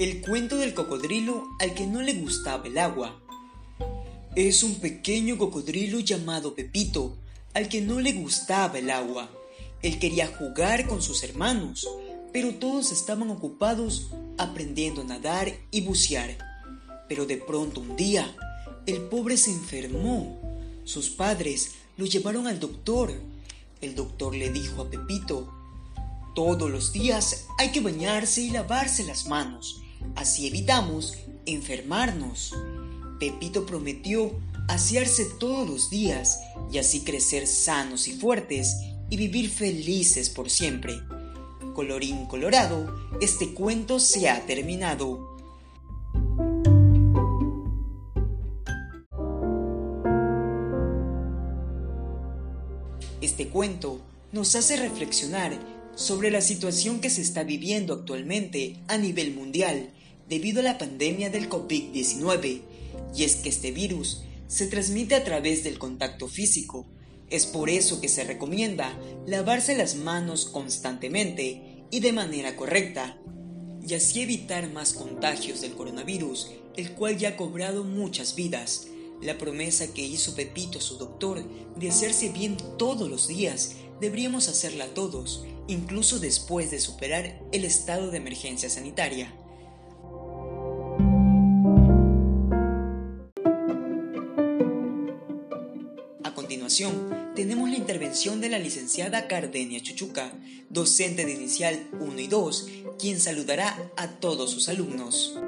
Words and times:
El 0.00 0.22
cuento 0.22 0.56
del 0.56 0.72
cocodrilo 0.72 1.46
al 1.58 1.74
que 1.74 1.86
no 1.86 2.00
le 2.00 2.14
gustaba 2.14 2.66
el 2.66 2.78
agua. 2.78 3.20
Es 4.34 4.62
un 4.62 4.76
pequeño 4.76 5.36
cocodrilo 5.36 6.00
llamado 6.00 6.54
Pepito 6.54 7.18
al 7.52 7.68
que 7.68 7.82
no 7.82 8.00
le 8.00 8.14
gustaba 8.14 8.78
el 8.78 8.88
agua. 8.88 9.30
Él 9.82 9.98
quería 9.98 10.26
jugar 10.26 10.86
con 10.86 11.02
sus 11.02 11.22
hermanos, 11.22 11.86
pero 12.32 12.54
todos 12.54 12.92
estaban 12.92 13.28
ocupados 13.28 14.08
aprendiendo 14.38 15.02
a 15.02 15.04
nadar 15.04 15.52
y 15.70 15.82
bucear. 15.82 16.38
Pero 17.06 17.26
de 17.26 17.36
pronto 17.36 17.82
un 17.82 17.94
día, 17.94 18.34
el 18.86 19.02
pobre 19.02 19.36
se 19.36 19.50
enfermó. 19.50 20.40
Sus 20.84 21.10
padres 21.10 21.72
lo 21.98 22.06
llevaron 22.06 22.46
al 22.46 22.58
doctor. 22.58 23.12
El 23.82 23.94
doctor 23.94 24.34
le 24.34 24.48
dijo 24.50 24.80
a 24.80 24.88
Pepito, 24.88 25.52
todos 26.34 26.70
los 26.70 26.90
días 26.90 27.48
hay 27.58 27.70
que 27.70 27.82
bañarse 27.82 28.40
y 28.40 28.48
lavarse 28.48 29.04
las 29.04 29.26
manos 29.26 29.82
Así 30.16 30.46
evitamos 30.46 31.16
enfermarnos. 31.46 32.54
Pepito 33.18 33.66
prometió 33.66 34.32
asearse 34.68 35.26
todos 35.38 35.68
los 35.68 35.90
días 35.90 36.40
y 36.72 36.78
así 36.78 37.00
crecer 37.00 37.46
sanos 37.46 38.08
y 38.08 38.12
fuertes 38.12 38.76
y 39.10 39.16
vivir 39.16 39.50
felices 39.50 40.30
por 40.30 40.48
siempre. 40.48 41.00
Colorín 41.74 42.26
colorado, 42.26 42.94
este 43.20 43.52
cuento 43.52 43.98
se 43.98 44.28
ha 44.28 44.46
terminado. 44.46 45.36
Este 53.20 53.48
cuento 53.48 54.00
nos 54.32 54.54
hace 54.54 54.76
reflexionar 54.76 55.79
sobre 56.00 56.30
la 56.30 56.40
situación 56.40 57.00
que 57.00 57.10
se 57.10 57.20
está 57.20 57.44
viviendo 57.44 57.92
actualmente 57.92 58.76
a 58.88 58.96
nivel 58.96 59.34
mundial 59.34 59.90
debido 60.30 60.60
a 60.60 60.62
la 60.62 60.78
pandemia 60.78 61.28
del 61.28 61.50
COVID-19, 61.50 62.62
y 63.14 63.24
es 63.24 63.36
que 63.36 63.50
este 63.50 63.70
virus 63.70 64.22
se 64.46 64.66
transmite 64.66 65.14
a 65.14 65.24
través 65.24 65.62
del 65.62 65.78
contacto 65.78 66.26
físico. 66.26 66.86
Es 67.28 67.44
por 67.44 67.68
eso 67.68 68.00
que 68.00 68.08
se 68.08 68.24
recomienda 68.24 68.98
lavarse 69.26 69.76
las 69.76 69.94
manos 69.94 70.46
constantemente 70.46 71.84
y 71.90 72.00
de 72.00 72.12
manera 72.12 72.56
correcta, 72.56 73.18
y 73.86 73.92
así 73.92 74.22
evitar 74.22 74.72
más 74.72 74.94
contagios 74.94 75.60
del 75.60 75.74
coronavirus, 75.74 76.50
el 76.78 76.92
cual 76.92 77.18
ya 77.18 77.30
ha 77.30 77.36
cobrado 77.36 77.84
muchas 77.84 78.36
vidas. 78.36 78.86
La 79.20 79.36
promesa 79.36 79.92
que 79.92 80.06
hizo 80.06 80.34
Pepito 80.34 80.80
su 80.80 80.96
doctor 80.96 81.44
de 81.76 81.90
hacerse 81.90 82.30
bien 82.30 82.56
todos 82.78 83.10
los 83.10 83.28
días, 83.28 83.72
deberíamos 84.00 84.48
hacerla 84.48 84.86
todos, 84.94 85.44
incluso 85.70 86.18
después 86.18 86.70
de 86.72 86.80
superar 86.80 87.40
el 87.52 87.64
estado 87.64 88.10
de 88.10 88.16
emergencia 88.16 88.68
sanitaria. 88.68 89.32
A 96.24 96.34
continuación, 96.34 97.32
tenemos 97.36 97.70
la 97.70 97.76
intervención 97.76 98.40
de 98.40 98.48
la 98.48 98.58
licenciada 98.58 99.28
Cardenia 99.28 99.80
Chuchuca, 99.80 100.32
docente 100.70 101.24
de 101.24 101.32
inicial 101.32 101.88
1 102.00 102.20
y 102.20 102.26
2, 102.26 102.68
quien 102.98 103.20
saludará 103.20 103.92
a 103.96 104.08
todos 104.08 104.50
sus 104.50 104.68
alumnos. 104.68 105.38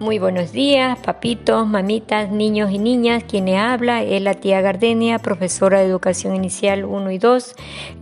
Muy 0.00 0.20
buenos 0.20 0.52
días, 0.52 0.96
papitos, 1.00 1.66
mamitas, 1.66 2.30
niños 2.30 2.70
y 2.70 2.78
niñas. 2.78 3.24
Quien 3.24 3.48
habla 3.48 4.04
es 4.04 4.22
la 4.22 4.34
tía 4.34 4.60
Gardenia, 4.60 5.18
profesora 5.18 5.80
de 5.80 5.86
educación 5.86 6.36
inicial 6.36 6.84
1 6.84 7.10
y 7.10 7.18
2. 7.18 7.56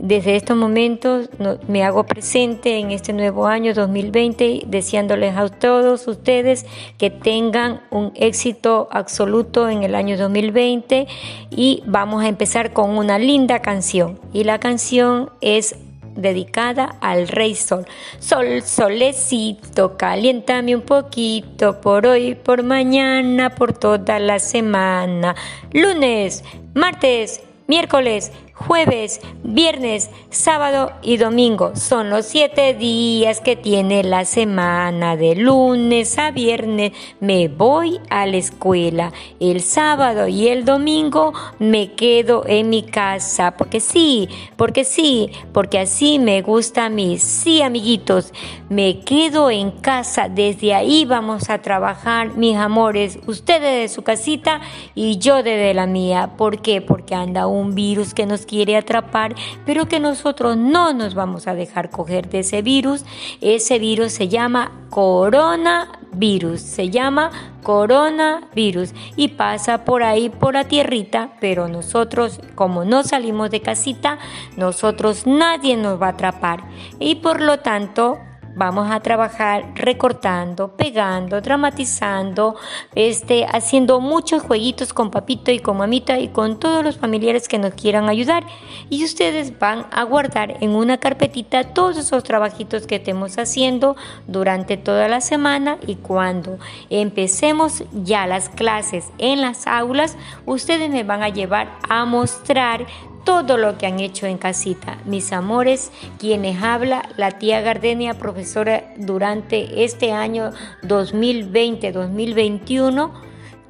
Desde 0.00 0.36
estos 0.36 0.56
momentos 0.56 1.28
me 1.68 1.84
hago 1.84 2.04
presente 2.04 2.78
en 2.78 2.92
este 2.92 3.12
nuevo 3.12 3.46
año 3.46 3.74
2020, 3.74 4.62
deseándoles 4.68 5.36
a 5.36 5.50
todos 5.50 6.08
ustedes 6.08 6.64
que 6.96 7.10
tengan 7.10 7.82
un 7.90 8.12
éxito 8.14 8.88
absoluto 8.90 9.68
en 9.68 9.82
el 9.82 9.94
año 9.94 10.16
2020 10.16 11.06
y 11.50 11.82
vamos 11.84 12.24
a 12.24 12.28
empezar 12.28 12.72
con 12.72 12.96
una 12.96 13.18
linda 13.18 13.60
canción. 13.60 14.18
Y 14.32 14.44
la 14.44 14.58
canción 14.58 15.28
es 15.42 15.76
dedicada 16.14 16.96
al 17.00 17.28
Rey 17.28 17.54
Sol. 17.54 17.86
Sol, 18.18 18.62
solecito, 18.62 19.96
caliéntame 19.96 20.74
un 20.76 20.82
poquito 20.82 21.80
por 21.80 22.06
hoy, 22.06 22.34
por 22.34 22.62
mañana, 22.62 23.54
por 23.54 23.72
toda 23.72 24.18
la 24.18 24.38
semana. 24.38 25.34
Lunes, 25.72 26.44
martes, 26.74 27.42
miércoles, 27.66 28.32
jueves, 28.66 29.20
viernes, 29.42 30.10
sábado 30.30 30.92
y 31.02 31.16
domingo. 31.16 31.72
Son 31.74 32.10
los 32.10 32.26
siete 32.26 32.74
días 32.74 33.40
que 33.40 33.56
tiene 33.56 34.04
la 34.04 34.24
semana. 34.24 35.16
De 35.16 35.34
lunes 35.34 36.18
a 36.18 36.30
viernes 36.30 36.92
me 37.20 37.48
voy 37.48 38.00
a 38.10 38.26
la 38.26 38.36
escuela. 38.36 39.12
El 39.40 39.60
sábado 39.60 40.28
y 40.28 40.48
el 40.48 40.64
domingo 40.64 41.32
me 41.58 41.92
quedo 41.92 42.44
en 42.46 42.70
mi 42.70 42.82
casa. 42.82 43.56
Porque 43.56 43.80
sí, 43.80 44.28
porque 44.56 44.84
sí, 44.84 45.30
porque 45.52 45.78
así 45.78 46.18
me 46.18 46.42
gusta 46.42 46.86
a 46.86 46.90
mí. 46.90 47.18
Sí, 47.18 47.62
amiguitos, 47.62 48.32
me 48.68 49.00
quedo 49.00 49.50
en 49.50 49.70
casa. 49.70 50.28
Desde 50.28 50.74
ahí 50.74 51.04
vamos 51.04 51.50
a 51.50 51.60
trabajar, 51.60 52.36
mis 52.36 52.56
amores. 52.56 53.18
Ustedes 53.26 53.82
de 53.82 53.94
su 53.94 54.02
casita 54.02 54.60
y 54.94 55.18
yo 55.18 55.42
desde 55.42 55.74
la 55.74 55.86
mía. 55.86 56.32
¿Por 56.36 56.62
qué? 56.62 56.80
Porque 56.80 57.14
anda 57.14 57.46
un 57.46 57.74
virus 57.74 58.14
que 58.14 58.26
nos 58.26 58.46
quiere 58.52 58.76
atrapar, 58.76 59.34
pero 59.64 59.88
que 59.88 59.98
nosotros 59.98 60.58
no 60.58 60.92
nos 60.92 61.14
vamos 61.14 61.46
a 61.46 61.54
dejar 61.54 61.88
coger 61.88 62.28
de 62.28 62.40
ese 62.40 62.60
virus. 62.60 63.02
Ese 63.40 63.78
virus 63.78 64.12
se 64.12 64.28
llama 64.28 64.72
coronavirus, 64.90 66.60
se 66.60 66.90
llama 66.90 67.30
coronavirus 67.62 68.92
y 69.16 69.28
pasa 69.28 69.86
por 69.86 70.02
ahí 70.02 70.28
por 70.28 70.52
la 70.52 70.64
tierrita, 70.64 71.30
pero 71.40 71.66
nosotros 71.66 72.40
como 72.54 72.84
no 72.84 73.04
salimos 73.04 73.50
de 73.50 73.62
casita, 73.62 74.18
nosotros 74.58 75.26
nadie 75.26 75.78
nos 75.78 75.98
va 75.98 76.08
a 76.08 76.10
atrapar 76.10 76.64
y 76.98 77.14
por 77.14 77.40
lo 77.40 77.60
tanto 77.60 78.18
Vamos 78.54 78.90
a 78.90 79.00
trabajar 79.00 79.72
recortando, 79.74 80.76
pegando, 80.76 81.40
dramatizando, 81.40 82.56
este, 82.94 83.46
haciendo 83.46 83.98
muchos 84.00 84.42
jueguitos 84.42 84.92
con 84.92 85.10
papito 85.10 85.50
y 85.50 85.58
con 85.58 85.78
mamita 85.78 86.18
y 86.18 86.28
con 86.28 86.60
todos 86.60 86.84
los 86.84 86.98
familiares 86.98 87.48
que 87.48 87.58
nos 87.58 87.72
quieran 87.72 88.10
ayudar. 88.10 88.44
Y 88.90 89.04
ustedes 89.04 89.58
van 89.58 89.86
a 89.90 90.02
guardar 90.02 90.58
en 90.60 90.74
una 90.74 90.98
carpetita 90.98 91.72
todos 91.72 91.96
esos 91.96 92.24
trabajitos 92.24 92.86
que 92.86 92.96
estemos 92.96 93.38
haciendo 93.38 93.96
durante 94.26 94.76
toda 94.76 95.08
la 95.08 95.22
semana 95.22 95.78
y 95.86 95.96
cuando 95.96 96.58
empecemos 96.90 97.84
ya 97.92 98.26
las 98.26 98.50
clases 98.50 99.10
en 99.16 99.40
las 99.40 99.66
aulas, 99.66 100.16
ustedes 100.44 100.90
me 100.90 101.04
van 101.04 101.22
a 101.22 101.30
llevar 101.30 101.78
a 101.88 102.04
mostrar 102.04 102.86
todo 103.24 103.56
lo 103.56 103.78
que 103.78 103.86
han 103.86 104.00
hecho 104.00 104.26
en 104.26 104.36
casita. 104.38 104.98
Mis 105.04 105.32
amores, 105.32 105.90
quienes 106.18 106.60
habla 106.62 107.08
la 107.16 107.32
tía 107.32 107.60
Gardenia, 107.60 108.14
profesora 108.14 108.92
durante 108.96 109.82
este 109.84 110.12
año 110.12 110.52
2020-2021, 110.82 113.10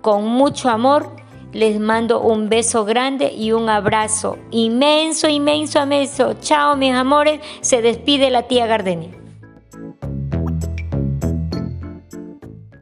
con 0.01 0.27
mucho 0.27 0.69
amor. 0.69 1.17
Les 1.53 1.79
mando 1.79 2.21
un 2.23 2.49
beso 2.49 2.85
grande 2.87 3.33
y 3.33 3.53
un 3.53 3.69
abrazo 3.69 4.39
inmenso, 4.51 5.29
inmenso, 5.29 5.83
inmenso. 5.83 6.35
Chao, 6.41 6.77
mis 6.77 6.95
amores. 6.95 7.41
Se 7.61 7.83
despide 7.83 8.31
la 8.31 8.45
tía 8.45 8.67
Gardenia. 8.67 9.22